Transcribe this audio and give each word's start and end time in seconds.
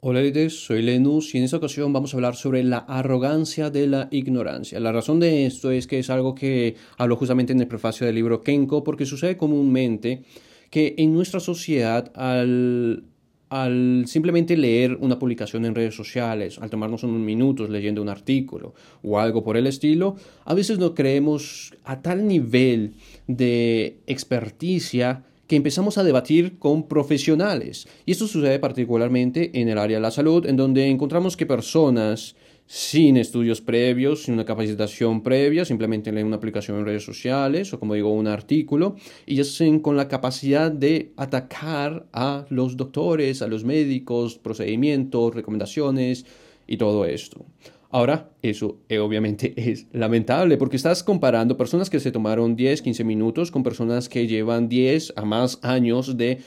Hola, 0.00 0.20
líderes, 0.20 0.64
soy 0.64 0.80
Lenus 0.82 1.34
y 1.34 1.38
en 1.38 1.44
esta 1.44 1.56
ocasión 1.56 1.92
vamos 1.92 2.14
a 2.14 2.18
hablar 2.18 2.36
sobre 2.36 2.62
la 2.62 2.78
arrogancia 2.78 3.68
de 3.68 3.88
la 3.88 4.06
ignorancia. 4.12 4.78
La 4.78 4.92
razón 4.92 5.18
de 5.18 5.44
esto 5.44 5.72
es 5.72 5.88
que 5.88 5.98
es 5.98 6.08
algo 6.08 6.36
que 6.36 6.76
hablo 6.98 7.16
justamente 7.16 7.52
en 7.52 7.60
el 7.60 7.66
prefacio 7.66 8.06
del 8.06 8.14
libro 8.14 8.40
Kenko 8.40 8.84
porque 8.84 9.06
sucede 9.06 9.36
comúnmente 9.36 10.22
que 10.70 10.94
en 10.98 11.12
nuestra 11.12 11.40
sociedad 11.40 12.12
al, 12.14 13.06
al 13.48 14.04
simplemente 14.06 14.56
leer 14.56 14.96
una 15.00 15.18
publicación 15.18 15.64
en 15.64 15.74
redes 15.74 15.96
sociales, 15.96 16.60
al 16.60 16.70
tomarnos 16.70 17.02
unos 17.02 17.18
minutos 17.18 17.68
leyendo 17.68 18.00
un 18.00 18.08
artículo 18.08 18.74
o 19.02 19.18
algo 19.18 19.42
por 19.42 19.56
el 19.56 19.66
estilo, 19.66 20.14
a 20.44 20.54
veces 20.54 20.78
no 20.78 20.94
creemos 20.94 21.74
a 21.82 22.02
tal 22.02 22.28
nivel 22.28 22.94
de 23.26 23.98
experticia 24.06 25.24
que 25.48 25.56
empezamos 25.56 25.98
a 25.98 26.04
debatir 26.04 26.58
con 26.58 26.86
profesionales. 26.86 27.88
Y 28.06 28.12
esto 28.12 28.28
sucede 28.28 28.58
particularmente 28.58 29.60
en 29.60 29.68
el 29.68 29.78
área 29.78 29.96
de 29.96 30.02
la 30.02 30.10
salud, 30.10 30.46
en 30.46 30.56
donde 30.56 30.86
encontramos 30.88 31.36
que 31.36 31.46
personas 31.46 32.36
sin 32.66 33.16
estudios 33.16 33.62
previos, 33.62 34.24
sin 34.24 34.34
una 34.34 34.44
capacitación 34.44 35.22
previa, 35.22 35.64
simplemente 35.64 36.12
leen 36.12 36.26
una 36.26 36.36
aplicación 36.36 36.78
en 36.78 36.84
redes 36.84 37.02
sociales 37.02 37.72
o 37.72 37.80
como 37.80 37.94
digo 37.94 38.12
un 38.12 38.26
artículo 38.26 38.96
y 39.24 39.36
ya 39.36 39.42
hacen 39.42 39.80
con 39.80 39.96
la 39.96 40.06
capacidad 40.06 40.70
de 40.70 41.12
atacar 41.16 42.06
a 42.12 42.44
los 42.50 42.76
doctores, 42.76 43.40
a 43.40 43.46
los 43.46 43.64
médicos, 43.64 44.36
procedimientos, 44.36 45.34
recomendaciones 45.34 46.26
y 46.66 46.76
todo 46.76 47.06
esto. 47.06 47.46
Ahora, 47.90 48.30
eso 48.42 48.80
eh, 48.88 48.98
obviamente 48.98 49.54
es 49.70 49.86
lamentable 49.92 50.56
porque 50.56 50.76
estás 50.76 51.02
comparando 51.02 51.56
personas 51.56 51.88
que 51.90 52.00
se 52.00 52.12
tomaron 52.12 52.56
10, 52.56 52.82
15 52.82 53.04
minutos 53.04 53.50
con 53.50 53.62
personas 53.62 54.08
que 54.08 54.26
llevan 54.26 54.68
10 54.68 55.14
a 55.16 55.24
más 55.24 55.58
años 55.62 56.16
de 56.16 56.40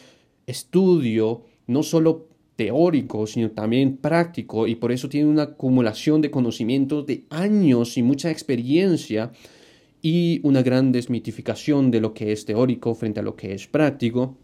estudio, 0.46 1.44
no 1.68 1.84
solo 1.84 2.28
teórico, 2.56 3.26
sino 3.26 3.50
también 3.52 3.98
práctico, 3.98 4.68
y 4.68 4.76
por 4.76 4.92
eso 4.92 5.10
tienen 5.10 5.32
una 5.32 5.44
acumulación 5.44 6.22
de 6.22 6.30
conocimientos 6.30 7.08
de 7.08 7.26
años 7.30 7.98
y 7.98 8.04
mucha 8.04 8.30
experiencia 8.30 9.32
y 10.02 10.42
una 10.44 10.62
gran 10.62 10.92
desmitificación 10.92 11.90
de 11.90 12.02
lo 12.02 12.14
que 12.14 12.32
es 12.32 12.46
teórico 12.46 12.94
frente 12.94 13.20
a 13.20 13.24
lo 13.24 13.36
que 13.36 13.54
es 13.54 13.68
práctico. 13.68 14.38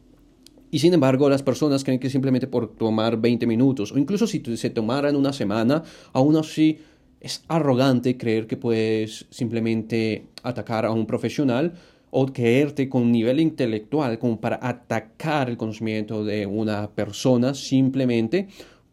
Y 0.72 0.80
sin 0.80 0.94
embargo, 0.94 1.30
las 1.30 1.44
personas 1.44 1.84
creen 1.84 2.00
que 2.00 2.10
simplemente 2.10 2.48
por 2.48 2.76
tomar 2.76 3.18
20 3.18 3.48
minutos, 3.48 3.92
o 3.92 3.98
incluso 3.98 4.28
si 4.28 4.42
se 4.58 4.70
tomaran 4.70 5.16
una 5.16 5.34
semana, 5.34 5.84
aún 6.14 6.36
así 6.36 6.80
es 7.20 7.44
arrogante 7.48 8.18
creer 8.18 8.48
que 8.48 8.58
puedes 8.58 9.26
simplemente 9.30 10.28
atacar 10.44 10.86
a 10.86 10.92
un 10.92 11.06
profesional 11.06 11.74
o 12.10 12.28
creerte 12.28 12.90
con 12.90 13.12
nivel 13.12 13.40
intelectual 13.40 14.20
como 14.20 14.40
para 14.40 14.60
atacar 14.62 15.50
el 15.50 15.58
conocimiento 15.58 16.24
de 16.24 16.46
una 16.46 16.90
persona 16.92 17.54
simplemente 17.54 18.48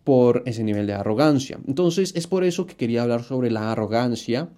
por 0.04 0.42
ese 0.46 0.64
nivel 0.64 0.86
de 0.86 0.94
arrogancia. 0.94 1.58
Entonces, 1.66 2.12
es 2.14 2.26
por 2.26 2.44
eso 2.44 2.66
que 2.66 2.76
quería 2.76 3.02
hablar 3.02 3.22
sobre 3.22 3.50
la 3.50 3.72
arrogancia 3.72 4.48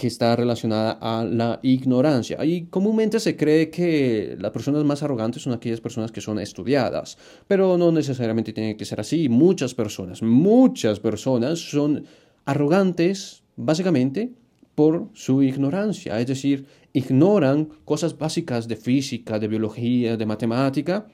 que 0.00 0.06
está 0.06 0.34
relacionada 0.34 0.92
a 0.92 1.26
la 1.26 1.60
ignorancia. 1.62 2.42
Y 2.42 2.62
comúnmente 2.70 3.20
se 3.20 3.36
cree 3.36 3.68
que 3.68 4.34
las 4.40 4.50
personas 4.50 4.82
más 4.82 5.02
arrogantes 5.02 5.42
son 5.42 5.52
aquellas 5.52 5.82
personas 5.82 6.10
que 6.10 6.22
son 6.22 6.38
estudiadas, 6.38 7.18
pero 7.46 7.76
no 7.76 7.92
necesariamente 7.92 8.54
tiene 8.54 8.78
que 8.78 8.86
ser 8.86 8.98
así. 8.98 9.28
Muchas 9.28 9.74
personas, 9.74 10.22
muchas 10.22 11.00
personas 11.00 11.58
son 11.58 12.06
arrogantes 12.46 13.42
básicamente 13.56 14.32
por 14.74 15.10
su 15.12 15.42
ignorancia, 15.42 16.18
es 16.18 16.26
decir, 16.26 16.64
ignoran 16.94 17.68
cosas 17.84 18.16
básicas 18.16 18.68
de 18.68 18.76
física, 18.76 19.38
de 19.38 19.48
biología, 19.48 20.16
de 20.16 20.24
matemática, 20.24 21.08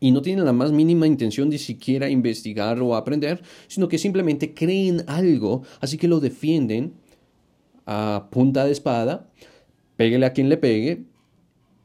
y 0.00 0.10
no 0.10 0.22
tienen 0.22 0.44
la 0.44 0.52
más 0.52 0.72
mínima 0.72 1.06
intención 1.06 1.50
de 1.50 1.58
siquiera 1.58 2.10
investigar 2.10 2.82
o 2.82 2.96
aprender, 2.96 3.40
sino 3.68 3.86
que 3.86 3.96
simplemente 3.96 4.54
creen 4.54 5.04
algo, 5.06 5.62
así 5.80 5.96
que 5.96 6.08
lo 6.08 6.18
defienden 6.18 6.94
a 7.88 8.28
punta 8.30 8.66
de 8.66 8.72
espada, 8.72 9.30
péguele 9.96 10.26
a 10.26 10.32
quien 10.34 10.50
le 10.50 10.58
pegue, 10.58 11.06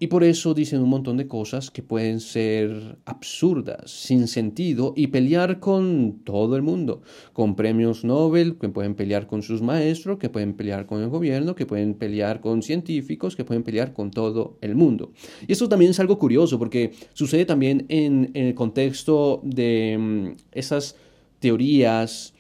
y 0.04 0.08
por 0.08 0.26
eso 0.26 0.54
dicen 0.54 0.82
un 0.82 0.90
montón 0.90 1.16
de 1.16 1.30
cosas 1.30 1.72
que 1.72 1.82
pueden 1.82 2.20
ser 2.20 2.98
absurdas, 3.06 3.90
sin 3.90 4.28
sentido, 4.28 4.94
y 4.98 5.08
pelear 5.08 5.62
con 5.62 6.20
todo 6.26 6.58
el 6.58 6.62
mundo, 6.62 7.04
con 7.32 7.56
premios 7.56 8.04
Nobel, 8.04 8.58
que 8.58 8.68
pueden 8.68 8.96
pelear 8.96 9.28
con 9.28 9.44
sus 9.44 9.62
maestros, 9.62 10.18
que 10.18 10.30
pueden 10.30 10.56
pelear 10.56 10.88
con 10.88 11.02
el 11.02 11.08
gobierno, 11.08 11.56
que 11.56 11.66
pueden 11.66 11.94
pelear 11.94 12.42
con 12.42 12.64
científicos, 12.64 13.38
que 13.38 13.46
pueden 13.46 13.64
pelear 13.64 13.94
con 13.94 14.12
todo 14.12 14.58
el 14.60 14.76
mundo. 14.76 15.14
Y 15.48 15.54
eso 15.54 15.70
también 15.70 15.92
es 15.92 16.02
algo 16.02 16.20
curioso, 16.20 16.60
porque 16.60 16.92
sucede 17.14 17.46
también 17.46 17.86
en, 17.88 18.32
el 18.34 18.56
contexto 18.56 19.40
de 19.42 19.98
mm, 19.98 20.28
esas 20.52 20.98
teorías 21.40 22.34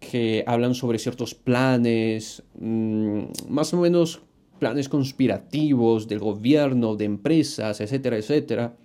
que 0.00 0.42
hablan 0.46 0.74
sobre 0.74 0.98
ciertos 0.98 1.34
planes, 1.34 2.42
mm, 2.58 3.20
más 3.48 3.72
o 3.74 3.76
menos 3.80 4.22
planes 4.58 4.88
conspirativos 4.88 6.08
del 6.08 6.18
gobierno, 6.18 6.96
de 6.96 7.04
empresas, 7.04 7.80
etcétera, 7.80 8.16
etcétera. 8.16 8.76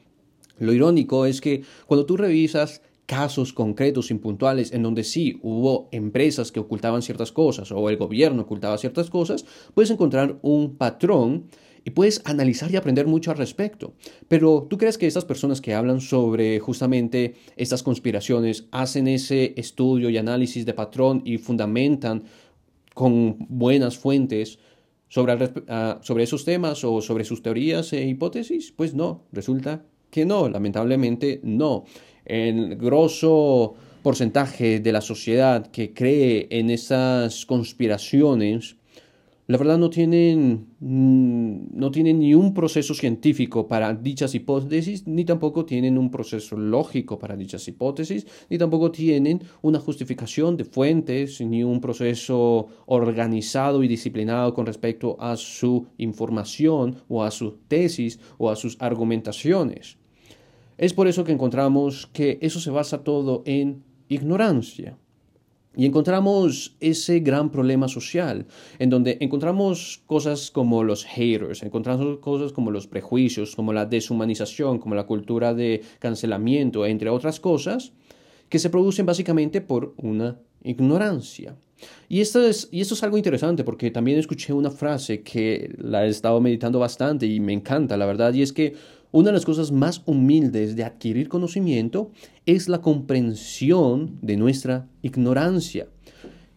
Lo 0.60 0.74
irónico 0.74 1.26
es 1.26 1.42
que 1.42 1.64
cuando 1.88 2.06
tú 2.06 2.18
revisas 2.18 2.82
casos 3.06 3.54
concretos, 3.54 4.12
impuntuales, 4.12 4.74
en 4.74 4.84
donde 4.84 5.04
sí 5.04 5.40
hubo 5.44 5.90
empresas 5.92 6.52
que 6.52 6.60
ocultaban 6.60 7.02
ciertas 7.02 7.32
cosas 7.32 7.72
o 7.72 7.90
el 7.90 7.98
gobierno 7.98 8.44
ocultaba 8.44 8.78
ciertas 8.78 9.10
cosas, 9.10 9.46
puedes 9.74 9.92
encontrar 9.92 10.38
un 10.42 10.76
patrón 10.76 11.46
y 11.86 11.92
puedes 11.92 12.22
analizar 12.26 12.72
y 12.72 12.76
aprender 12.76 13.06
mucho 13.06 13.32
al 13.32 13.38
respecto. 13.38 13.94
Pero 14.28 14.66
¿tú 14.68 14.78
crees 14.78 14.98
que 14.98 15.06
estas 15.06 15.24
personas 15.24 15.62
que 15.62 15.76
hablan 15.76 16.02
sobre 16.02 16.60
justamente 16.60 17.36
estas 17.56 17.84
conspiraciones 17.84 18.66
hacen 18.72 19.08
ese 19.08 19.54
estudio 19.56 20.10
y 20.10 20.18
análisis 20.18 20.66
de 20.66 20.74
patrón 20.74 21.22
y 21.24 21.38
fundamentan 21.38 22.24
con 22.96 23.38
buenas 23.50 23.98
fuentes 23.98 24.58
sobre, 25.10 25.52
ah, 25.68 26.00
sobre 26.02 26.24
esos 26.24 26.44
temas 26.44 26.84
o 26.84 27.02
sobre 27.02 27.24
sus 27.24 27.44
teorías 27.44 27.94
e 27.94 28.04
hipótesis? 28.04 28.72
Pues 28.72 28.96
no, 28.96 29.26
resulta 29.32 29.86
que 30.10 30.26
no, 30.26 30.50
lamentablemente 30.50 31.40
no. 31.44 31.86
El 32.26 32.78
grosso 32.78 33.76
porcentaje 34.02 34.80
de 34.80 34.92
la 34.92 35.02
sociedad 35.02 35.68
que 35.68 35.94
cree 35.94 36.48
en 36.50 36.72
esas 36.72 37.46
conspiraciones 37.46 38.76
la 39.48 39.58
verdad 39.60 39.78
no 39.78 39.92
tienen, 39.92 40.68
mm, 40.80 41.78
no 41.78 41.92
tienen 41.92 42.20
ni 42.20 42.34
un 42.34 42.54
proceso 42.56 42.96
científico 42.96 43.68
para 43.68 43.94
dichas 43.94 44.34
hipótesis, 44.34 45.06
ni 45.06 45.24
tampoco 45.24 45.66
tienen 45.66 46.00
un 46.00 46.10
proceso 46.10 46.58
lógico 46.58 47.20
para 47.20 47.36
dichas 47.36 47.68
hipótesis, 47.68 48.26
ni 48.50 48.58
tampoco 48.58 48.92
tienen 48.92 49.44
una 49.62 49.80
justificación 49.80 50.58
de 50.58 50.66
fuentes, 50.66 51.42
ni 51.42 51.64
un 51.64 51.80
proceso 51.80 52.68
organizado 52.88 53.84
y 53.84 53.88
disciplinado 53.88 54.54
con 54.56 54.66
respecto 54.66 55.16
a 55.20 55.38
su 55.38 55.86
información 55.98 56.96
o 57.08 57.24
a 57.24 57.30
su 57.30 57.52
tesis 57.68 58.20
o 58.40 58.50
a 58.50 58.56
sus 58.56 58.78
argumentaciones. 58.80 59.98
Es 60.78 60.94
por 60.94 61.08
eso 61.08 61.24
que 61.24 61.32
encontramos 61.32 62.08
que 62.12 62.40
eso 62.42 62.60
se 62.60 62.72
basa 62.72 63.04
todo 63.04 63.44
en 63.46 63.84
ignorancia. 64.10 64.98
Y 65.76 65.86
encontramos 65.86 66.76
ese 66.80 67.20
gran 67.20 67.52
problema 67.52 67.88
social, 67.88 68.46
en 68.80 68.90
donde 68.90 69.18
encontramos 69.20 70.02
cosas 70.06 70.52
como 70.52 70.84
los 70.84 71.06
haters, 71.06 71.64
encontramos 71.64 72.20
cosas 72.20 72.52
como 72.54 72.72
los 72.72 72.88
prejuicios, 72.88 73.56
como 73.56 73.74
la 73.74 73.86
deshumanización, 73.86 74.80
como 74.80 74.96
la 74.96 75.06
cultura 75.06 75.54
de 75.54 75.82
cancelamiento, 76.00 76.86
entre 76.86 77.10
otras 77.10 77.40
cosas, 77.40 77.94
que 78.50 78.60
se 78.60 78.70
producen 78.70 79.06
básicamente 79.06 79.62
por 79.62 79.94
una 79.98 80.40
ignorancia. 80.64 81.56
Y 82.08 82.22
esto, 82.22 82.42
es, 82.46 82.70
y 82.72 82.82
esto 82.82 82.94
es 82.94 83.04
algo 83.04 83.18
interesante 83.18 83.64
porque 83.64 83.92
también 83.92 84.18
escuché 84.18 84.54
una 84.54 84.72
frase 84.72 85.22
que 85.22 85.74
la 85.78 86.06
he 86.06 86.10
estado 86.10 86.40
meditando 86.40 86.80
bastante 86.80 87.26
y 87.26 87.40
me 87.40 87.54
encanta, 87.54 87.98
la 87.98 88.06
verdad, 88.06 88.34
y 88.34 88.42
es 88.42 88.54
que 88.54 88.76
una 89.16 89.30
de 89.30 89.36
las 89.36 89.46
cosas 89.46 89.72
más 89.72 90.02
humildes 90.06 90.76
de 90.76 90.84
adquirir 90.84 91.30
conocimiento 91.30 92.12
es 92.46 92.68
la 92.68 92.82
comprensión 92.82 94.20
de 94.22 94.36
nuestra 94.36 94.90
ignorancia. 95.04 95.88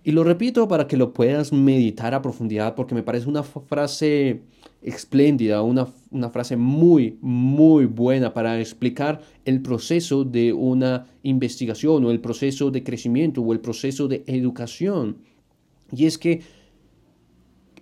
Y 0.02 0.10
lo 0.10 0.24
repito 0.24 0.66
para 0.66 0.88
que 0.88 0.96
lo 0.96 1.14
puedas 1.14 1.52
meditar 1.52 2.14
a 2.14 2.20
profundidad 2.20 2.74
porque 2.74 2.96
me 2.96 3.04
parece 3.04 3.28
una 3.28 3.44
frase 3.44 4.42
espléndida, 4.82 5.62
una, 5.62 5.86
una 6.10 6.30
frase 6.30 6.56
muy, 6.56 7.16
muy 7.20 7.84
buena 7.84 8.34
para 8.34 8.58
explicar 8.58 9.20
el 9.44 9.62
proceso 9.62 10.24
de 10.24 10.52
una 10.52 11.06
investigación 11.22 12.04
o 12.04 12.10
el 12.10 12.18
proceso 12.18 12.72
de 12.72 12.82
crecimiento 12.82 13.40
o 13.40 13.52
el 13.52 13.60
proceso 13.60 14.08
de 14.08 14.24
educación. 14.26 15.18
Y 15.92 16.06
es 16.06 16.18
que 16.18 16.42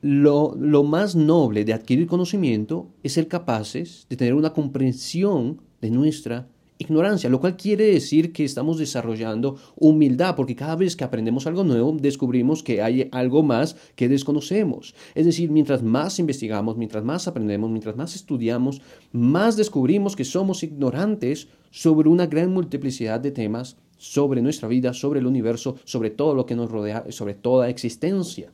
lo, 0.03 0.55
lo, 0.59 0.83
más 0.83 1.17
noble 1.17 1.65
de 1.65 1.73
adquirir 1.73 2.07
conocimiento 2.07 2.89
es 3.03 3.13
ser 3.13 3.29
capaces 3.29 4.07
de 4.09 4.17
tener 4.17 4.35
una 4.35 4.53
comprensión 4.53 5.61
de 5.81 5.91
nuestra 5.91 6.49
ignorancia, 6.79 7.31
lo 7.31 7.41
cual 7.41 7.57
quiere 7.57 7.87
decir 7.87 8.33
que 8.33 8.45
estamos 8.45 8.79
desarrollando 8.79 9.57
humildad, 9.77 10.37
porque 10.37 10.55
cada 10.55 10.77
vez 10.77 10.97
que 10.97 11.05
aprendemos 11.05 11.47
algo 11.47 11.65
nuevo, 11.65 11.97
descubrimos 11.99 12.63
que 12.63 12.83
hay 12.83 13.09
algo 13.13 13.43
más 13.43 13.77
que 13.95 14.09
desconocemos. 14.09 14.95
Es 15.15 15.27
decir, 15.27 15.51
mientras 15.51 15.83
más 15.83 16.19
investigamos, 16.19 16.77
mientras 16.77 17.05
más 17.05 17.27
aprendemos, 17.29 17.71
mientras 17.71 17.97
más 17.97 18.15
estudiamos, 18.15 18.81
más 19.13 19.57
descubrimos 19.57 20.17
que 20.17 20.25
somos 20.25 20.63
ignorantes 20.63 21.49
sobre 21.71 22.09
una 22.09 22.27
gran 22.27 22.53
multiplicidad 22.53 23.21
de 23.21 23.31
temas 23.31 23.77
sobre 23.99 24.43
nuestra 24.43 24.69
vida, 24.69 24.93
sobre 24.93 25.21
el 25.21 25.27
universo, 25.27 25.77
sobre 25.85 26.11
todo 26.11 26.35
lo 26.35 26.45
que 26.45 26.55
nos 26.55 26.71
rodea, 26.71 27.07
sobre 27.11 27.35
toda 27.35 27.71
existencia. 27.71 28.53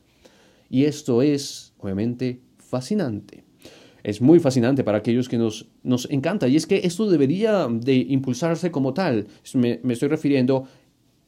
Y 0.73 0.85
esto 0.85 1.21
es, 1.21 1.71
obviamente, 1.77 2.41
fascinante. 2.57 3.43
Es 4.01 4.21
muy 4.21 4.39
fascinante 4.39 4.83
para 4.83 4.97
aquellos 4.97 5.29
que 5.29 5.37
nos, 5.37 5.67
nos 5.83 6.09
encanta. 6.09 6.47
Y 6.47 6.55
es 6.55 6.65
que 6.65 6.81
esto 6.83 7.07
debería 7.07 7.67
de 7.67 7.93
impulsarse 7.93 8.71
como 8.71 8.91
tal. 8.91 9.27
Me, 9.53 9.79
estoy 9.89 10.09
refiriendo 10.09 10.67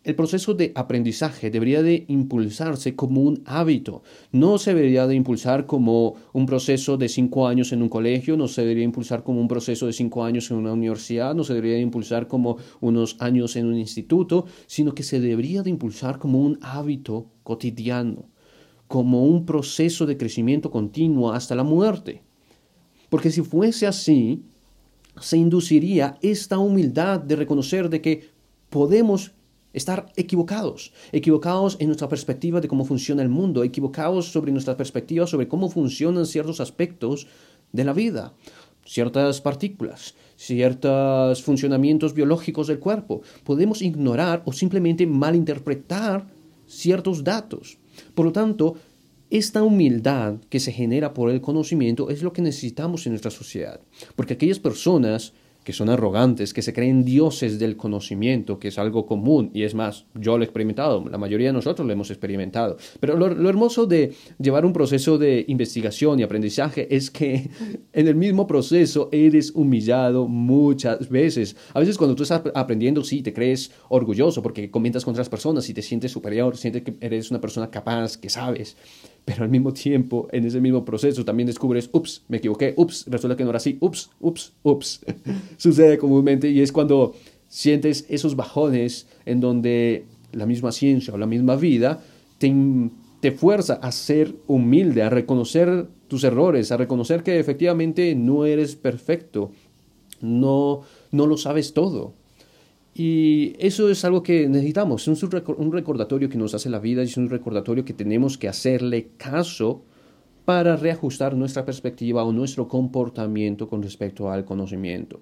el 0.03 0.15
proceso 0.15 0.55
de 0.55 0.71
aprendizaje 0.73 1.51
debería 1.51 1.83
de 1.83 2.05
impulsarse 2.07 2.95
como 2.95 3.21
un 3.21 3.41
hábito, 3.45 4.03
no 4.31 4.59
se 4.59 4.73
debería 4.73 5.07
de 5.07 5.15
impulsar 5.15 5.65
como 5.65 6.15
un 6.31 6.45
proceso 6.45 6.95
de 6.95 7.09
cinco 7.09 7.47
años 7.47 7.71
en 7.71 7.81
un 7.81 7.89
colegio, 7.89 8.37
no 8.37 8.47
se 8.47 8.61
debería 8.61 8.83
impulsar 8.83 9.23
como 9.23 9.41
un 9.41 9.47
proceso 9.47 9.87
de 9.87 9.93
cinco 9.93 10.23
años 10.23 10.51
en 10.51 10.57
una 10.57 10.73
universidad, 10.73 11.33
no 11.33 11.43
se 11.43 11.55
debería 11.55 11.77
de 11.77 11.81
impulsar 11.81 12.27
como 12.27 12.57
unos 12.81 13.17
años 13.19 13.55
en 13.55 13.65
un 13.65 13.79
instituto, 13.79 14.45
sino 14.67 14.93
que 14.93 15.01
se 15.01 15.19
debería 15.19 15.63
de 15.63 15.71
impulsar 15.71 16.19
como 16.19 16.39
un 16.39 16.59
hábito 16.61 17.31
cotidiano, 17.41 18.29
como 18.87 19.25
un 19.25 19.45
proceso 19.45 20.05
de 20.05 20.17
crecimiento 20.17 20.71
continuo 20.71 21.31
hasta 21.31 21.55
la 21.55 21.63
muerte. 21.63 22.21
Porque 23.09 23.31
si 23.31 23.41
fuese 23.41 23.87
así, 23.87 24.43
se 25.19 25.37
induciría 25.37 26.17
esta 26.21 26.59
humildad 26.59 27.19
de 27.19 27.35
reconocer 27.35 27.89
de 27.89 28.01
que 28.01 28.29
podemos 28.69 29.31
estar 29.73 30.11
equivocados, 30.15 30.93
equivocados 31.11 31.75
en 31.79 31.87
nuestra 31.87 32.07
perspectiva 32.07 32.61
de 32.61 32.67
cómo 32.67 32.85
funciona 32.85 33.21
el 33.21 33.29
mundo, 33.29 33.63
equivocados 33.63 34.31
sobre 34.31 34.51
nuestra 34.51 34.77
perspectiva 34.77 35.27
sobre 35.27 35.47
cómo 35.47 35.69
funcionan 35.69 36.25
ciertos 36.25 36.61
aspectos 36.61 37.27
de 37.73 37.83
la 37.83 37.91
vida, 37.91 38.33
ciertas 38.85 39.41
partículas, 39.41 40.15
ciertos 40.37 41.43
funcionamientos 41.43 42.13
biológicos 42.13 42.67
del 42.67 42.79
cuerpo. 42.79 43.21
Podemos 43.43 43.81
ignorar 43.81 44.43
o 44.45 44.53
simplemente 44.53 45.05
malinterpretar 45.05 46.27
ciertos 46.67 47.23
datos. 47.23 47.77
Por 48.13 48.25
lo 48.25 48.31
tanto, 48.31 48.75
esta 49.29 49.63
humildad 49.63 50.35
que 50.49 50.59
se 50.59 50.71
genera 50.71 51.13
por 51.13 51.29
el 51.29 51.41
conocimiento 51.41 52.09
es 52.09 52.21
lo 52.21 52.31
que 52.31 52.41
necesitamos 52.41 53.05
en 53.05 53.13
nuestra 53.13 53.31
sociedad, 53.31 53.81
porque 54.15 54.33
aquellas 54.33 54.59
personas 54.59 55.33
que 55.65 55.73
son 55.73 55.89
arrogantes, 55.89 56.53
que 56.53 56.61
se 56.61 56.73
creen 56.73 57.03
dioses 57.03 57.57
del 57.57 57.75
conocimiento, 57.75 58.59
que 58.59 58.67
es 58.67 58.77
algo 58.77 59.07
común, 59.07 59.49
y 59.51 59.63
es 59.63 59.73
más, 59.73 60.05
yo 60.13 60.37
lo 60.37 60.43
he 60.43 60.45
experimentado, 60.45 61.03
la 61.09 61.17
mayoría 61.17 61.47
de 61.47 61.53
nosotros 61.53 61.85
lo 61.87 61.91
hemos 61.91 62.11
experimentado. 62.11 62.77
Pero 62.99 63.17
lo, 63.17 63.49
hermoso 63.49 63.87
de 63.87 64.13
llevar 64.39 64.63
un 64.63 64.73
proceso 64.73 65.17
de 65.17 65.43
investigación 65.47 66.19
y 66.19 66.23
aprendizaje 66.23 66.95
es 66.95 67.09
que 67.09 67.49
en 67.93 68.07
el 68.07 68.15
mismo 68.15 68.45
proceso 68.45 69.09
eres 69.11 69.51
humillado 69.55 70.27
muchas 70.27 71.09
veces. 71.09 71.55
A 71.73 71.79
veces 71.79 71.97
cuando 71.97 72.15
tú 72.15 72.21
estás 72.21 72.43
aprendiendo, 72.53 73.03
sí, 73.03 73.23
te 73.23 73.33
crees 73.33 73.71
orgulloso 73.89 74.43
porque 74.43 74.69
comentas 74.69 75.03
con 75.03 75.13
otras 75.13 75.29
personas 75.29 75.67
y 75.67 75.73
te 75.73 75.81
sientes 75.81 76.11
superior, 76.11 76.55
sientes 76.57 76.83
que 76.83 76.95
eres 77.01 77.31
una 77.31 77.41
persona 77.41 77.71
capaz, 77.71 78.17
que 78.17 78.29
sabes 78.29 78.77
pero 79.25 79.43
al 79.43 79.49
mismo 79.49 79.73
tiempo, 79.73 80.27
en 80.31 80.45
ese 80.45 80.61
mismo 80.61 80.85
proceso, 80.85 81.25
también 81.25 81.47
descubres, 81.47 81.89
ups, 81.91 82.23
me 82.27 82.37
equivoqué, 82.37 82.75
ups, 82.77 83.05
resulta 83.07 83.35
que 83.35 83.43
no 83.43 83.49
era 83.49 83.57
así, 83.57 83.77
ups, 83.81 84.11
ups, 84.19 84.53
ups. 84.61 85.01
Sucede 85.57 85.97
comúnmente 85.97 86.49
y 86.49 86.61
es 86.61 86.71
cuando 86.71 87.15
sientes 87.47 88.05
esos 88.07 88.35
bajones 88.35 89.07
en 89.25 89.39
donde 89.39 90.05
la 90.31 90.45
misma 90.45 90.71
ciencia 90.71 91.13
o 91.13 91.17
la 91.17 91.25
misma 91.25 91.55
vida 91.55 92.03
te, 92.37 92.53
te 93.19 93.31
fuerza 93.31 93.75
a 93.75 93.91
ser 93.91 94.35
humilde, 94.45 95.01
a 95.01 95.09
reconocer 95.09 95.87
tus 96.07 96.23
errores, 96.23 96.71
a 96.71 96.77
reconocer 96.77 97.23
que 97.23 97.39
efectivamente 97.39 98.13
no 98.13 98.45
eres 98.45 98.75
perfecto, 98.75 99.51
no, 100.21 100.81
no 101.11 101.25
lo 101.25 101.37
sabes 101.37 101.73
todo. 101.73 102.13
Y 102.97 103.57
eso 103.59 103.89
es 103.89 104.05
algo 104.05 104.23
que 104.23 104.47
necesitamos, 104.47 105.05
es 105.09 105.21
un 105.21 105.71
recordatorio 105.73 106.29
que 106.29 106.37
nos 106.37 106.53
hace 106.53 106.69
la 106.69 106.79
vida 106.79 107.01
y 107.01 107.07
es 107.07 107.17
un 107.17 107.29
recordatorio 107.29 107.83
que 107.83 107.93
tenemos 107.93 108.37
que 108.37 108.47
hacerle 108.47 109.09
caso 109.17 109.83
para 110.45 110.77
reajustar 110.77 111.35
nuestra 111.35 111.65
perspectiva 111.65 112.23
o 112.23 112.31
nuestro 112.31 112.69
comportamiento 112.69 113.67
con 113.67 113.83
respecto 113.83 114.31
al 114.31 114.45
conocimiento. 114.45 115.19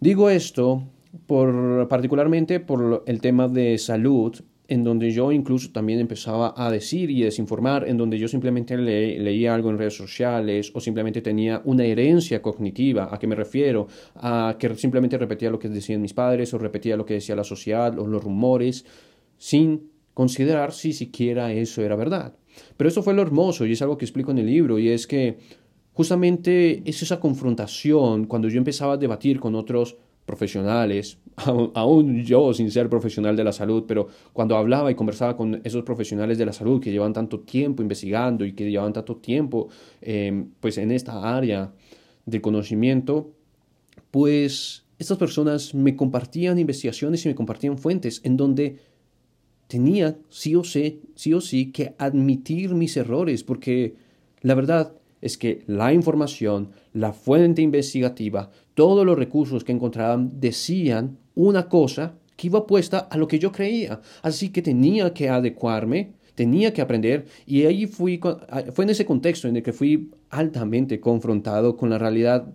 Digo 0.00 0.30
esto 0.30 0.82
por, 1.28 1.86
particularmente 1.86 2.58
por 2.58 3.04
el 3.06 3.20
tema 3.20 3.46
de 3.46 3.78
salud 3.78 4.34
en 4.68 4.84
donde 4.84 5.10
yo 5.10 5.32
incluso 5.32 5.70
también 5.72 5.98
empezaba 5.98 6.52
a 6.54 6.70
decir 6.70 7.10
y 7.10 7.22
desinformar, 7.22 7.88
en 7.88 7.96
donde 7.96 8.18
yo 8.18 8.28
simplemente 8.28 8.76
leía 8.76 9.54
algo 9.54 9.70
en 9.70 9.78
redes 9.78 9.96
sociales 9.96 10.70
o 10.74 10.80
simplemente 10.80 11.22
tenía 11.22 11.62
una 11.64 11.84
herencia 11.84 12.42
cognitiva. 12.42 13.08
¿A 13.10 13.18
qué 13.18 13.26
me 13.26 13.34
refiero? 13.34 13.88
A 14.16 14.56
que 14.58 14.74
simplemente 14.74 15.16
repetía 15.16 15.50
lo 15.50 15.58
que 15.58 15.70
decían 15.70 16.02
mis 16.02 16.12
padres 16.12 16.52
o 16.52 16.58
repetía 16.58 16.98
lo 16.98 17.06
que 17.06 17.14
decía 17.14 17.34
la 17.34 17.44
sociedad 17.44 17.98
o 17.98 18.06
los 18.06 18.22
rumores 18.22 18.84
sin 19.38 19.90
considerar 20.12 20.72
si 20.72 20.92
siquiera 20.92 21.50
eso 21.52 21.82
era 21.82 21.96
verdad. 21.96 22.34
Pero 22.76 22.88
eso 22.88 23.02
fue 23.02 23.14
lo 23.14 23.22
hermoso 23.22 23.64
y 23.64 23.72
es 23.72 23.80
algo 23.80 23.96
que 23.96 24.04
explico 24.04 24.32
en 24.32 24.38
el 24.38 24.46
libro 24.46 24.78
y 24.78 24.90
es 24.90 25.06
que 25.06 25.38
justamente 25.94 26.82
es 26.84 27.02
esa 27.02 27.20
confrontación 27.20 28.26
cuando 28.26 28.48
yo 28.48 28.58
empezaba 28.58 28.94
a 28.94 28.96
debatir 28.98 29.40
con 29.40 29.54
otros 29.54 29.96
profesionales, 30.28 31.18
aún 31.74 32.22
yo 32.22 32.52
sin 32.54 32.70
ser 32.70 32.88
profesional 32.88 33.34
de 33.34 33.42
la 33.42 33.52
salud, 33.52 33.84
pero 33.88 34.06
cuando 34.32 34.56
hablaba 34.56 34.92
y 34.92 34.94
conversaba 34.94 35.36
con 35.36 35.60
esos 35.64 35.82
profesionales 35.82 36.38
de 36.38 36.46
la 36.46 36.52
salud 36.52 36.80
que 36.80 36.92
llevan 36.92 37.12
tanto 37.12 37.40
tiempo 37.40 37.82
investigando 37.82 38.44
y 38.44 38.52
que 38.52 38.70
llevan 38.70 38.92
tanto 38.92 39.16
tiempo 39.16 39.68
em, 40.00 40.50
pues 40.60 40.78
en 40.78 40.92
esta 40.92 41.36
área 41.36 41.72
de 42.26 42.40
conocimiento, 42.40 43.32
pues 44.12 44.84
estas 44.98 45.16
personas 45.16 45.74
me 45.74 45.96
compartían 45.96 46.58
investigaciones 46.58 47.24
y 47.24 47.28
me 47.28 47.34
compartían 47.34 47.78
fuentes 47.78 48.20
en 48.22 48.36
donde 48.36 48.76
tenía 49.66 50.18
sí 50.28 50.54
o 50.54 50.62
sí, 50.62 51.00
sí 51.14 51.32
o 51.32 51.40
sí 51.40 51.72
que 51.72 51.94
admitir 51.98 52.74
mis 52.74 52.96
errores, 52.96 53.42
porque 53.44 53.94
la 54.42 54.54
verdad 54.54 54.97
es 55.20 55.36
que 55.38 55.64
la 55.66 55.92
información, 55.92 56.70
la 56.92 57.12
fuente 57.12 57.62
investigativa, 57.62 58.50
todos 58.74 59.04
los 59.04 59.18
recursos 59.18 59.64
que 59.64 59.72
encontraban 59.72 60.40
decían 60.40 61.18
una 61.34 61.68
cosa 61.68 62.14
que 62.36 62.46
iba 62.46 62.60
opuesta 62.60 62.98
a 62.98 63.16
lo 63.16 63.26
que 63.26 63.38
yo 63.38 63.50
creía. 63.50 64.00
Así 64.22 64.50
que 64.50 64.62
tenía 64.62 65.12
que 65.12 65.28
adecuarme, 65.28 66.12
tenía 66.34 66.72
que 66.72 66.80
aprender 66.80 67.26
y 67.46 67.64
ahí 67.64 67.86
fui, 67.86 68.20
fue 68.72 68.84
en 68.84 68.90
ese 68.90 69.04
contexto 69.04 69.48
en 69.48 69.56
el 69.56 69.62
que 69.62 69.72
fui 69.72 70.10
altamente 70.30 71.00
confrontado 71.00 71.76
con 71.76 71.90
la 71.90 71.98
realidad 71.98 72.46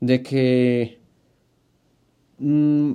de 0.00 0.22
que 0.22 0.98
mm, 2.38 2.92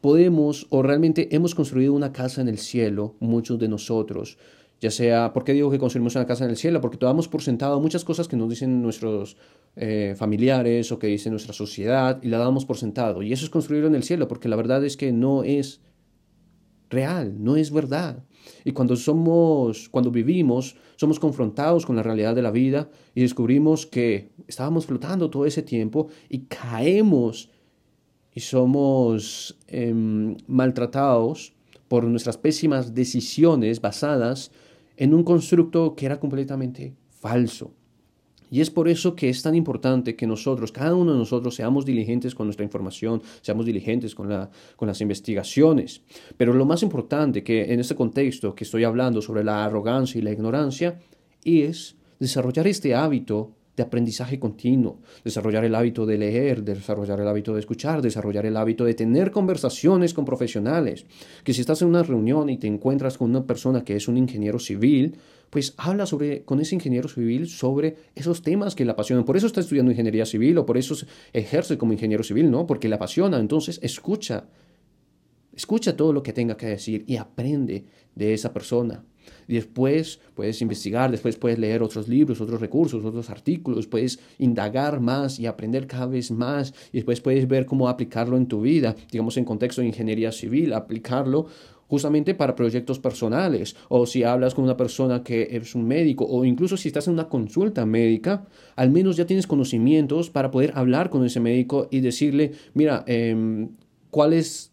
podemos 0.00 0.68
o 0.70 0.82
realmente 0.82 1.34
hemos 1.34 1.54
construido 1.56 1.92
una 1.92 2.12
casa 2.12 2.40
en 2.40 2.48
el 2.48 2.58
cielo, 2.58 3.16
muchos 3.18 3.58
de 3.58 3.68
nosotros, 3.68 4.38
ya 4.80 4.90
sea, 4.90 5.32
¿por 5.32 5.42
qué 5.42 5.52
digo 5.52 5.70
que 5.70 5.78
construimos 5.78 6.14
una 6.14 6.26
casa 6.26 6.44
en 6.44 6.50
el 6.50 6.56
cielo? 6.56 6.80
Porque 6.80 6.98
tomamos 6.98 7.26
por 7.26 7.42
sentado 7.42 7.80
muchas 7.80 8.04
cosas 8.04 8.28
que 8.28 8.36
nos 8.36 8.48
dicen 8.48 8.80
nuestros 8.80 9.36
eh, 9.74 10.14
familiares 10.16 10.92
o 10.92 10.98
que 10.98 11.08
dice 11.08 11.30
nuestra 11.30 11.52
sociedad 11.52 12.20
y 12.22 12.28
la 12.28 12.38
damos 12.38 12.64
por 12.64 12.76
sentado. 12.76 13.22
Y 13.22 13.32
eso 13.32 13.44
es 13.44 13.50
construirlo 13.50 13.88
en 13.88 13.96
el 13.96 14.04
cielo, 14.04 14.28
porque 14.28 14.48
la 14.48 14.56
verdad 14.56 14.84
es 14.84 14.96
que 14.96 15.10
no 15.10 15.42
es 15.42 15.80
real, 16.90 17.42
no 17.42 17.56
es 17.56 17.72
verdad. 17.72 18.24
Y 18.64 18.72
cuando 18.72 18.94
somos, 18.94 19.88
cuando 19.88 20.12
vivimos, 20.12 20.76
somos 20.96 21.18
confrontados 21.18 21.84
con 21.84 21.96
la 21.96 22.02
realidad 22.02 22.36
de 22.36 22.42
la 22.42 22.52
vida 22.52 22.88
y 23.14 23.22
descubrimos 23.22 23.84
que 23.84 24.30
estábamos 24.46 24.86
flotando 24.86 25.28
todo 25.28 25.44
ese 25.44 25.62
tiempo 25.62 26.08
y 26.28 26.46
caemos 26.46 27.50
y 28.32 28.40
somos 28.40 29.58
em, 29.66 30.36
maltratados 30.46 31.54
por 31.88 32.04
nuestras 32.04 32.36
pésimas 32.36 32.94
decisiones 32.94 33.80
basadas 33.80 34.52
en 34.98 35.14
un 35.14 35.22
constructo 35.22 35.94
que 35.94 36.06
era 36.06 36.18
completamente 36.18 36.94
falso. 37.08 37.72
Y 38.50 38.60
es 38.60 38.70
por 38.70 38.88
eso 38.88 39.14
que 39.14 39.28
es 39.28 39.42
tan 39.42 39.54
importante 39.54 40.16
que 40.16 40.26
nosotros, 40.26 40.72
cada 40.72 40.94
uno 40.94 41.12
de 41.12 41.18
nosotros, 41.18 41.54
seamos 41.54 41.84
diligentes 41.84 42.34
con 42.34 42.46
nuestra 42.46 42.64
información, 42.64 43.22
seamos 43.42 43.64
diligentes 43.64 44.14
con, 44.14 44.28
la, 44.28 44.50
con 44.74 44.88
las 44.88 45.00
investigaciones. 45.00 46.02
Pero 46.36 46.52
lo 46.52 46.64
más 46.64 46.82
importante 46.82 47.44
que 47.44 47.72
en 47.72 47.78
este 47.78 47.94
contexto 47.94 48.54
que 48.54 48.64
estoy 48.64 48.84
hablando 48.84 49.22
sobre 49.22 49.44
la 49.44 49.64
arrogancia 49.64 50.18
y 50.18 50.22
la 50.22 50.32
ignorancia 50.32 50.98
es 51.44 51.96
desarrollar 52.18 52.66
este 52.66 52.94
hábito 52.94 53.52
de 53.78 53.84
aprendizaje 53.84 54.38
continuo, 54.38 54.98
desarrollar 55.24 55.64
el 55.64 55.74
hábito 55.74 56.04
de 56.04 56.18
leer, 56.18 56.62
desarrollar 56.62 57.20
el 57.20 57.28
hábito 57.28 57.54
de 57.54 57.60
escuchar, 57.60 58.02
desarrollar 58.02 58.44
el 58.44 58.56
hábito 58.56 58.84
de 58.84 58.94
tener 58.94 59.30
conversaciones 59.30 60.12
con 60.12 60.24
profesionales. 60.24 61.06
Que 61.44 61.54
si 61.54 61.60
estás 61.60 61.80
en 61.80 61.88
una 61.88 62.02
reunión 62.02 62.50
y 62.50 62.58
te 62.58 62.66
encuentras 62.66 63.16
con 63.16 63.30
una 63.30 63.46
persona 63.46 63.84
que 63.84 63.94
es 63.94 64.08
un 64.08 64.18
ingeniero 64.18 64.58
civil, 64.58 65.16
pues 65.48 65.74
habla 65.76 66.06
sobre, 66.06 66.42
con 66.42 66.60
ese 66.60 66.74
ingeniero 66.74 67.08
civil 67.08 67.48
sobre 67.48 67.96
esos 68.16 68.42
temas 68.42 68.74
que 68.74 68.84
le 68.84 68.90
apasionan. 68.90 69.24
Por 69.24 69.36
eso 69.36 69.46
está 69.46 69.60
estudiando 69.60 69.92
ingeniería 69.92 70.26
civil 70.26 70.58
o 70.58 70.66
por 70.66 70.76
eso 70.76 70.96
ejerce 71.32 71.78
como 71.78 71.92
ingeniero 71.92 72.24
civil, 72.24 72.50
¿no? 72.50 72.66
Porque 72.66 72.88
le 72.88 72.96
apasiona. 72.96 73.38
Entonces 73.38 73.78
escucha, 73.80 74.48
escucha 75.54 75.96
todo 75.96 76.12
lo 76.12 76.22
que 76.24 76.32
tenga 76.32 76.56
que 76.56 76.66
decir 76.66 77.04
y 77.06 77.16
aprende 77.16 77.84
de 78.16 78.34
esa 78.34 78.52
persona. 78.52 79.04
Después 79.46 80.20
puedes 80.34 80.60
investigar, 80.62 81.10
después 81.10 81.36
puedes 81.36 81.58
leer 81.58 81.82
otros 81.82 82.08
libros, 82.08 82.40
otros 82.40 82.60
recursos, 82.60 83.04
otros 83.04 83.30
artículos, 83.30 83.86
puedes 83.86 84.20
indagar 84.38 85.00
más 85.00 85.38
y 85.38 85.46
aprender 85.46 85.86
cada 85.86 86.06
vez 86.06 86.30
más. 86.30 86.74
Y 86.92 86.98
después 86.98 87.20
puedes 87.20 87.46
ver 87.48 87.66
cómo 87.66 87.88
aplicarlo 87.88 88.36
en 88.36 88.46
tu 88.46 88.60
vida, 88.60 88.94
digamos 89.10 89.36
en 89.36 89.44
contexto 89.44 89.80
de 89.80 89.88
ingeniería 89.88 90.32
civil, 90.32 90.72
aplicarlo 90.72 91.46
justamente 91.88 92.34
para 92.34 92.54
proyectos 92.54 92.98
personales, 92.98 93.74
o 93.88 94.06
si 94.06 94.22
hablas 94.22 94.54
con 94.54 94.64
una 94.64 94.76
persona 94.76 95.22
que 95.24 95.48
es 95.50 95.74
un 95.74 95.86
médico, 95.86 96.26
o 96.28 96.44
incluso 96.44 96.76
si 96.76 96.88
estás 96.88 97.08
en 97.08 97.14
una 97.14 97.28
consulta 97.28 97.86
médica, 97.86 98.46
al 98.76 98.90
menos 98.90 99.16
ya 99.16 99.26
tienes 99.26 99.46
conocimientos 99.46 100.30
para 100.30 100.50
poder 100.50 100.72
hablar 100.74 101.08
con 101.08 101.24
ese 101.24 101.40
médico 101.40 101.88
y 101.90 102.00
decirle, 102.00 102.52
mira, 102.74 103.04
em, 103.06 103.70
¿cuál 104.10 104.34
es 104.34 104.70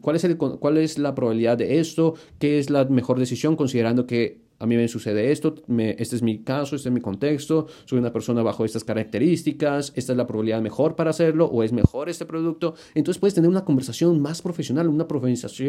cuál 0.00 0.16
es, 0.16 0.24
el, 0.24 0.36
cuál 0.36 0.76
es 0.76 0.98
la 0.98 1.14
probabilidad 1.14 1.56
de 1.56 1.78
esto, 1.80 2.14
qué 2.38 2.58
es 2.58 2.70
la 2.70 2.84
mejor 2.84 3.18
decisión 3.18 3.56
considerando 3.56 4.06
que 4.06 4.48
a 4.58 4.66
mí 4.66 4.76
me 4.76 4.88
sucede 4.88 5.30
esto, 5.30 5.54
este 5.68 6.16
es 6.16 6.22
mi 6.22 6.42
caso, 6.42 6.74
este 6.74 6.88
es 6.88 6.92
mi 6.92 7.00
contexto, 7.00 7.66
soy 7.84 7.98
una 7.98 8.12
persona 8.12 8.42
bajo 8.42 8.64
estas 8.64 8.84
características, 8.84 9.92
esta 9.94 10.12
es 10.12 10.18
la 10.18 10.26
probabilidad 10.26 10.60
mejor 10.60 10.96
para 10.96 11.10
hacerlo 11.10 11.46
o 11.46 11.62
es 11.62 11.72
mejor 11.72 12.08
este 12.08 12.26
producto. 12.26 12.74
Entonces 12.94 13.20
puedes 13.20 13.34
tener 13.34 13.48
una 13.48 13.64
conversación 13.64 14.20
más 14.20 14.42
profesional, 14.42 14.88
una, 14.88 15.06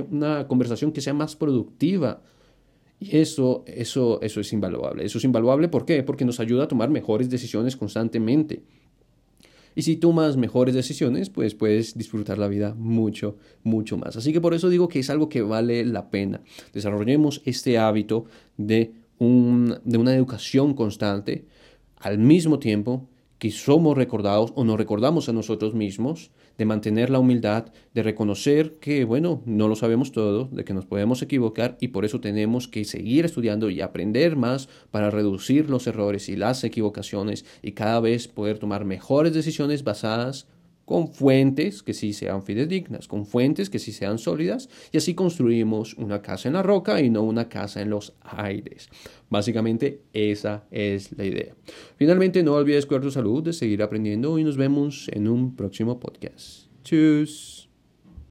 una 0.09 0.47
conversación 0.47 0.91
que 0.91 1.01
sea 1.01 1.13
más 1.13 1.35
productiva. 1.35 2.21
Y 2.99 3.17
eso, 3.17 3.63
eso, 3.65 4.19
eso 4.21 4.41
es 4.41 4.51
invaluable. 4.51 5.05
Eso 5.05 5.19
es 5.19 5.23
invaluable, 5.23 5.69
¿por 5.69 5.85
qué? 5.85 6.03
Porque 6.03 6.25
nos 6.25 6.39
ayuda 6.39 6.65
a 6.65 6.67
tomar 6.67 6.89
mejores 6.89 7.29
decisiones 7.29 7.77
constantemente. 7.77 8.63
Y 9.75 9.83
si 9.83 9.95
tomas 9.95 10.37
mejores 10.37 10.75
decisiones, 10.75 11.29
pues 11.29 11.55
puedes 11.55 11.97
disfrutar 11.97 12.37
la 12.37 12.47
vida 12.47 12.75
mucho, 12.77 13.37
mucho 13.63 13.97
más. 13.97 14.17
Así 14.17 14.33
que 14.33 14.41
por 14.41 14.53
eso 14.53 14.69
digo 14.69 14.87
que 14.87 14.99
es 14.99 15.09
algo 15.09 15.29
que 15.29 15.41
vale 15.41 15.85
la 15.85 16.09
pena. 16.09 16.41
Desarrollemos 16.73 17.41
este 17.45 17.77
hábito 17.77 18.25
de, 18.57 18.91
un, 19.19 19.79
de 19.83 19.97
una 19.97 20.15
educación 20.15 20.73
constante 20.73 21.45
al 21.97 22.17
mismo 22.17 22.59
tiempo 22.59 23.07
que 23.39 23.51
somos 23.51 23.97
recordados 23.97 24.51
o 24.55 24.63
nos 24.65 24.77
recordamos 24.77 25.29
a 25.29 25.33
nosotros 25.33 25.73
mismos, 25.73 26.31
de 26.57 26.65
mantener 26.65 27.09
la 27.09 27.19
humildad, 27.19 27.71
de 27.93 28.03
reconocer 28.03 28.79
que, 28.79 29.05
bueno, 29.05 29.41
no 29.45 29.69
lo 29.69 29.77
sabemos 29.77 30.11
todo, 30.11 30.49
de 30.51 30.65
que 30.65 30.73
nos 30.73 30.85
podemos 30.85 31.21
equivocar 31.21 31.77
y 31.79 31.87
por 31.87 32.03
eso 32.03 32.19
tenemos 32.19 32.67
que 32.67 32.83
seguir 32.83 33.23
estudiando 33.23 33.69
y 33.69 33.79
aprender 33.79 34.35
más 34.35 34.67
para 34.91 35.09
reducir 35.09 35.69
los 35.69 35.87
errores 35.87 36.27
y 36.27 36.35
las 36.35 36.63
equivocaciones 36.65 37.45
y 37.63 37.71
cada 37.71 38.01
vez 38.01 38.27
poder 38.27 38.59
tomar 38.59 38.83
mejores 38.83 39.33
decisiones 39.33 39.85
basadas 39.85 40.47
con 40.89 41.07
fuentes 41.07 41.83
que 41.83 41.93
sí 41.93 42.13
sean 42.13 42.41
fidedignas, 42.41 43.07
con 43.07 43.27
fuentes 43.27 43.69
que 43.69 43.77
sí 43.77 43.91
sean 43.91 44.17
sólidas, 44.17 44.69
y 44.91 44.97
así 44.97 45.13
construimos 45.13 45.93
una 45.93 46.23
casa 46.23 46.47
en 46.49 46.55
la 46.55 46.63
roca 46.63 46.99
y 46.99 47.11
no 47.11 47.21
una 47.21 47.47
casa 47.47 47.83
en 47.83 47.91
los 47.91 48.15
aires. 48.21 48.89
Básicamente 49.29 50.01
esa 50.13 50.65
es 50.71 51.15
la 51.15 51.25
idea. 51.25 51.53
Finalmente, 51.95 52.41
no 52.41 52.55
olvides 52.55 52.87
cuidar 52.87 53.03
tu 53.03 53.11
salud, 53.11 53.43
de 53.43 53.53
seguir 53.53 53.83
aprendiendo 53.83 54.39
y 54.39 54.43
nos 54.43 54.57
vemos 54.57 55.11
en 55.13 55.27
un 55.27 55.55
próximo 55.55 55.99
podcast. 55.99 56.65
Tschüss. 56.83 57.68